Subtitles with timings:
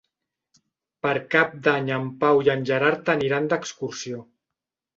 [1.05, 4.27] Per Cap d'Any en Pau i en Gerard aniran d'excursió.